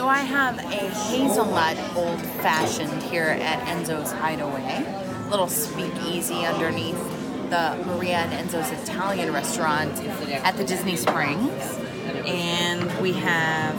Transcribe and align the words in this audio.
So 0.00 0.08
I 0.08 0.20
have 0.20 0.56
a 0.56 0.88
hazelnut 0.88 1.76
old 1.94 2.22
fashioned 2.40 3.02
here 3.02 3.36
at 3.38 3.60
Enzo's 3.66 4.10
Hideaway, 4.12 4.82
little 5.28 5.46
speakeasy 5.46 6.46
underneath 6.46 6.96
the 7.50 7.78
Maria 7.84 8.20
and 8.20 8.48
Enzo's 8.48 8.70
Italian 8.82 9.30
restaurant 9.30 9.92
at 10.02 10.56
the 10.56 10.64
Disney 10.64 10.96
Springs. 10.96 11.78
And 12.24 12.90
we 13.02 13.12
have 13.12 13.76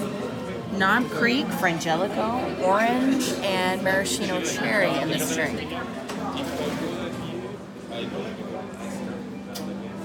Knob 0.74 1.10
Creek, 1.10 1.48
Frangelico, 1.48 2.62
orange, 2.62 3.28
and 3.42 3.82
maraschino 3.82 4.44
cherry 4.44 4.96
in 5.00 5.10
this 5.10 5.36
drink. 5.36 5.60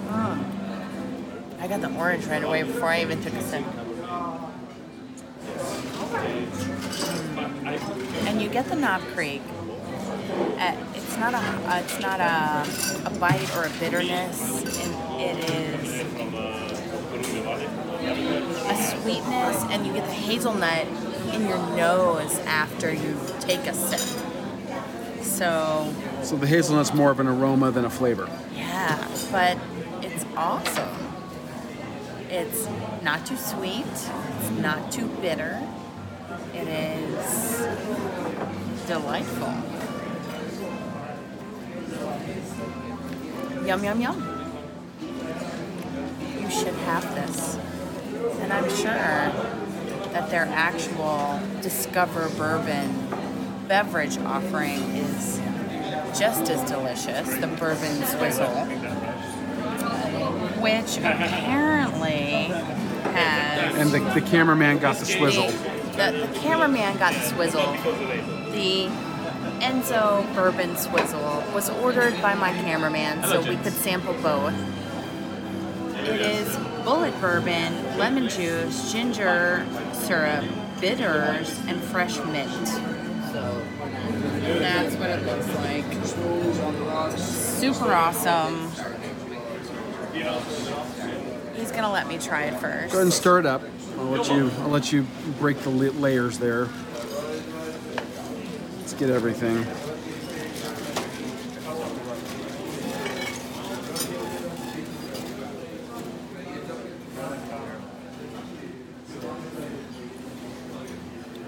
Mm. 0.09 0.45
I 1.61 1.69
got 1.69 1.83
the 1.83 1.95
orange 1.95 2.25
right 2.25 2.43
away 2.43 2.63
before 2.63 2.89
I 2.89 3.03
even 3.03 3.23
took 3.23 3.35
a 3.35 3.43
sip. 3.43 3.63
And 8.27 8.41
you 8.43 8.49
get 8.49 8.67
the 8.69 8.77
Knob 8.77 9.03
Creek. 9.15 9.43
At, 10.59 10.77
it's 10.97 11.17
not 11.17 11.35
a 11.35 11.81
it's 11.85 12.01
not 12.01 12.21
a, 12.21 12.67
a 13.07 13.11
bite 13.19 13.55
or 13.57 13.65
a 13.65 13.71
bitterness. 13.81 14.63
It, 14.63 14.91
it 15.21 15.51
is 15.51 16.01
a 18.69 19.01
sweetness, 19.01 19.65
and 19.71 19.87
you 19.87 19.93
get 19.93 20.07
the 20.07 20.13
hazelnut 20.13 20.87
in 21.35 21.47
your 21.47 21.59
nose 21.77 22.39
after 22.41 22.93
you 22.93 23.19
take 23.41 23.61
a 23.67 23.75
sip. 23.75 24.01
So 25.23 25.93
So 26.23 26.37
the 26.37 26.47
hazelnut's 26.47 26.93
more 26.95 27.11
of 27.11 27.21
an 27.21 27.27
aroma 27.27 27.71
than 27.71 27.85
a 27.85 27.91
flavor. 27.91 28.29
yeah, 28.55 28.97
but 29.31 29.59
it's 30.03 30.25
awesome. 30.37 30.89
It's 32.29 32.69
not 33.03 33.25
too 33.27 33.37
sweet. 33.37 33.87
It's 33.87 34.51
not 34.61 34.91
too 34.93 35.07
bitter. 35.21 35.61
It 36.57 36.69
is 36.69 37.67
delightful. 38.87 39.53
Yum, 43.67 43.85
yum, 43.85 44.01
yum. 44.01 44.19
You 46.41 46.51
should 46.51 46.75
have 46.75 47.15
this. 47.15 47.59
And 48.41 48.53
I'm 48.53 48.69
sure 48.71 49.33
that 50.13 50.31
their 50.31 50.47
actual 50.47 51.41
Discover 51.63 52.31
Bourbon 52.37 53.09
beverage 53.69 54.17
offering 54.19 54.81
is 54.95 55.39
just 56.19 56.49
as 56.51 56.63
delicious, 56.71 57.29
the 57.37 57.49
Bourbon 57.49 58.03
Swizzle, 58.07 58.67
which 60.63 60.97
apparently 60.99 62.45
has. 63.13 63.77
And 63.77 63.91
the, 63.91 63.99
the 64.19 64.23
cameraman 64.23 64.79
got 64.79 64.97
the 64.97 65.05
swizzle. 65.05 65.53
The, 65.97 66.27
the 66.27 66.39
cameraman 66.41 66.99
got 66.99 67.15
the 67.15 67.21
swizzle. 67.21 67.73
The 68.53 68.89
Enzo 69.61 70.35
Bourbon 70.35 70.77
Swizzle 70.77 71.43
was 71.55 71.71
ordered 71.71 72.21
by 72.21 72.35
my 72.35 72.53
cameraman 72.53 73.23
so 73.25 73.41
we 73.41 73.57
could 73.57 73.73
sample 73.73 74.13
both. 74.23 74.53
It 75.97 76.21
is 76.21 76.49
Bulleit 76.85 77.19
bourbon, 77.21 77.99
lemon 77.99 78.29
juice, 78.29 78.93
ginger 78.93 79.67
syrup, 79.93 80.45
bitters, 80.81 81.59
and 81.67 81.81
fresh 81.83 82.17
mint. 82.27 82.69
So 83.33 83.63
That's 84.61 84.95
what 84.97 85.11
it 85.11 85.27
looks 85.27 85.49
like. 85.57 85.85
Super 87.19 87.93
awesome. 87.93 88.71
He's 91.57 91.73
gonna 91.73 91.91
let 91.91 92.07
me 92.07 92.19
try 92.19 92.45
it 92.45 92.61
first. 92.61 92.93
Go 92.93 92.99
ahead 92.99 93.03
and 93.03 93.13
stir 93.13 93.41
it 93.41 93.47
up. 93.47 93.63
I'll 93.99 94.05
let 94.05 94.29
you. 94.29 94.51
I'll 94.61 94.69
let 94.69 94.93
you 94.93 95.07
break 95.39 95.59
the 95.61 95.71
layers 95.71 96.39
there. 96.39 96.69
Let's 98.79 98.95
get 98.95 99.11
everything. 99.11 99.67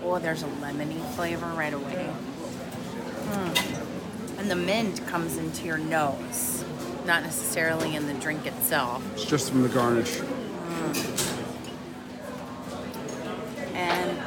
Oh, 0.02 0.18
there's 0.18 0.42
a 0.42 0.47
lemony 0.47 1.04
flavor 1.14 1.47
right 1.48 1.74
away. 1.74 2.10
Mm. 3.30 4.38
And 4.38 4.50
the 4.50 4.56
mint 4.56 5.06
comes 5.06 5.36
into 5.36 5.66
your 5.66 5.78
nose, 5.78 6.64
not 7.08 7.22
necessarily 7.22 7.96
in 7.96 8.06
the 8.06 8.12
drink 8.14 8.46
itself. 8.46 9.02
It's 9.14 9.24
just 9.24 9.50
from 9.50 9.62
the 9.62 9.69
garnish. 9.70 10.19
Mm. 10.19 10.94
And 13.74 14.19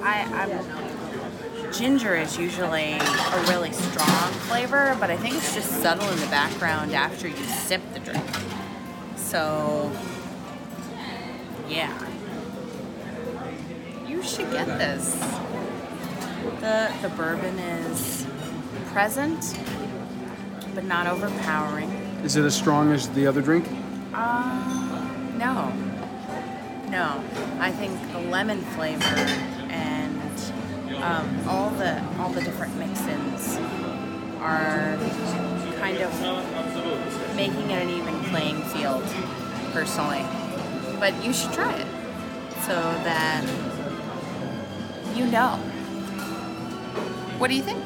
I, 0.00 0.22
I'm, 0.32 1.72
ginger 1.72 2.14
is 2.14 2.38
usually 2.38 2.92
a 2.92 3.44
really 3.48 3.72
strong 3.72 4.30
flavor, 4.46 4.96
but 5.00 5.10
I 5.10 5.16
think 5.16 5.34
it's 5.34 5.52
just 5.52 5.82
subtle 5.82 6.08
in 6.08 6.20
the 6.20 6.26
background 6.28 6.94
after 6.94 7.26
you 7.26 7.34
sip 7.34 7.82
the 7.92 7.98
drink. 7.98 8.24
So, 9.16 9.90
yeah. 11.68 11.92
You 14.06 14.22
should 14.22 14.52
get 14.52 14.66
this. 14.66 15.16
The, 16.60 16.92
the 17.02 17.08
bourbon 17.16 17.58
is 17.58 18.24
present, 18.92 19.58
but 20.74 20.84
not 20.84 21.06
overpowering. 21.06 21.90
Is 22.24 22.36
it 22.36 22.44
as 22.44 22.54
strong 22.54 22.92
as 22.92 23.08
the 23.10 23.26
other 23.26 23.40
drink? 23.40 23.66
Uh, 24.12 25.14
no. 25.38 25.72
No. 26.90 27.22
I 27.58 27.70
think 27.70 28.00
the 28.12 28.20
lemon 28.20 28.60
flavor 28.76 29.04
and 29.70 30.20
um, 31.02 31.48
all 31.48 31.70
the 31.70 32.02
all 32.18 32.30
the 32.30 32.40
different 32.40 32.76
mix-ins 32.76 33.58
are 34.40 34.98
kind 35.78 35.98
of 35.98 37.36
making 37.36 37.70
it 37.70 37.82
an 37.82 37.90
even 37.90 38.14
playing 38.24 38.62
field, 38.64 39.04
personally. 39.72 40.24
But 40.98 41.24
you 41.24 41.32
should 41.32 41.52
try 41.52 41.72
it 41.74 41.86
so 42.62 42.74
that 43.04 43.44
you 45.14 45.26
know. 45.26 45.56
What 47.38 47.48
do 47.48 47.54
you 47.54 47.62
think? 47.62 47.84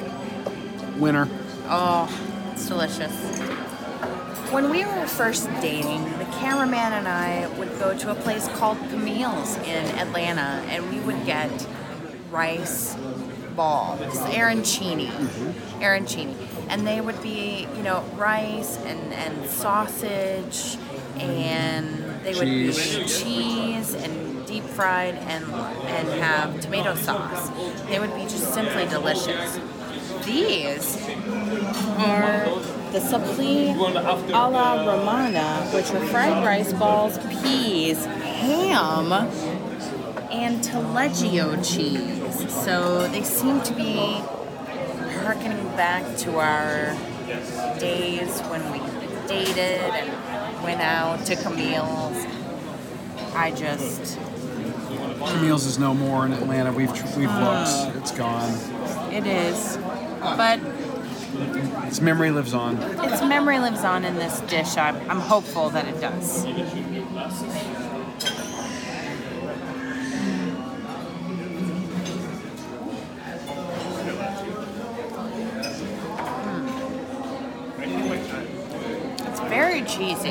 Winner. 0.98 1.28
Oh, 1.66 2.06
it's 2.58 2.66
delicious. 2.66 3.12
When 4.50 4.70
we 4.70 4.84
were 4.84 5.06
first 5.06 5.48
dating, 5.60 6.02
the 6.18 6.24
cameraman 6.40 6.92
and 6.92 7.06
I 7.06 7.46
would 7.56 7.70
go 7.78 7.96
to 7.96 8.10
a 8.10 8.14
place 8.16 8.48
called 8.48 8.78
Camille's 8.90 9.56
in 9.58 9.84
Atlanta, 9.96 10.64
and 10.68 10.90
we 10.90 10.98
would 11.00 11.24
get 11.24 11.50
rice 12.30 12.96
balls, 13.54 14.00
arancini, 14.00 15.06
mm-hmm. 15.06 15.82
arancini, 15.82 16.34
and 16.68 16.84
they 16.84 17.00
would 17.00 17.22
be, 17.22 17.68
you 17.76 17.82
know, 17.82 18.00
rice 18.16 18.76
and, 18.78 19.12
and 19.12 19.48
sausage, 19.48 20.78
and 21.16 22.02
they 22.24 22.34
would 22.34 22.42
Cheese. 22.42 22.96
be 22.96 23.04
cheese 23.04 23.94
and 23.94 24.46
deep 24.46 24.64
fried 24.64 25.14
and 25.14 25.44
and 25.44 26.08
have 26.20 26.60
tomato 26.60 26.96
sauce. 26.96 27.50
They 27.86 28.00
would 28.00 28.14
be 28.14 28.22
just 28.22 28.52
simply 28.52 28.86
delicious. 28.86 29.60
These 30.28 30.96
are 31.96 32.44
the 32.92 33.00
suppli 33.00 33.74
a 33.74 34.48
la 34.50 34.84
romana, 34.84 35.70
which 35.72 35.90
are 35.90 36.06
fried 36.08 36.44
rice 36.44 36.70
balls, 36.74 37.16
peas, 37.42 38.04
ham, 38.04 39.10
and 40.30 40.62
taleggio 40.62 41.56
cheese. 41.64 42.52
So 42.62 43.08
they 43.08 43.22
seem 43.22 43.62
to 43.62 43.72
be 43.72 44.20
harkening 45.22 45.66
back 45.76 46.04
to 46.18 46.38
our 46.38 46.94
days 47.78 48.38
when 48.42 48.70
we 48.70 48.80
dated 49.28 49.80
and 49.80 50.62
went 50.62 50.82
out 50.82 51.24
to 51.24 51.36
Camille's. 51.36 52.26
I 53.34 53.50
just, 53.52 54.18
Camille's 55.26 55.64
is 55.64 55.78
no 55.78 55.94
more 55.94 56.26
in 56.26 56.32
Atlanta. 56.32 56.70
We've 56.72 56.92
we've 57.16 57.32
looked. 57.32 57.70
Ah. 57.70 57.92
It's 57.96 58.10
gone. 58.12 58.52
it 59.12 59.26
is. 59.26 59.78
But 60.20 60.60
Its 61.86 62.00
memory 62.00 62.30
lives 62.30 62.54
on. 62.54 62.76
its 62.76 63.22
memory 63.22 63.58
lives 63.58 63.84
on 63.84 64.04
in 64.04 64.16
this 64.16 64.40
dish. 64.42 64.76
I'm, 64.76 64.96
I'm 65.10 65.20
hopeful 65.20 65.70
that 65.70 65.86
it 65.86 66.00
does. 66.00 66.44
Mm. 66.46 66.58
It's 79.28 79.40
very 79.40 79.82
cheesy. 79.82 80.30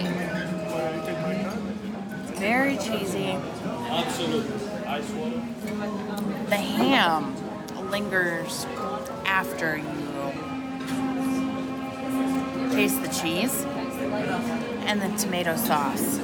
It's 2.29 2.39
very 2.39 2.77
cheesy. 2.77 3.37
The 6.49 6.55
ham 6.57 7.35
lingers 7.89 8.65
after 9.25 9.77
you 9.77 10.07
taste 12.71 13.01
the 13.01 13.09
cheese 13.09 13.65
and 14.85 15.01
the 15.01 15.09
tomato 15.17 15.55
sauce. 15.55 16.19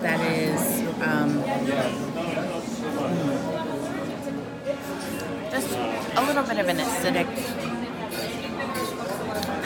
That 0.00 0.20
is 0.20 0.80
um, 1.02 1.30
hmm, 1.40 3.10
just 5.50 5.70
a 6.16 6.24
little 6.26 6.44
bit 6.44 6.58
of 6.58 6.68
an 6.68 6.78
acidic 6.78 7.28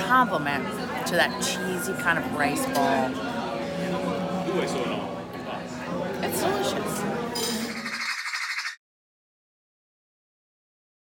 compliment 0.06 0.64
to 1.06 1.14
that 1.14 1.43
cheesy 1.43 1.93
kind 2.02 2.19
of 2.19 2.34
rice 2.34 2.64
ball. 2.67 3.11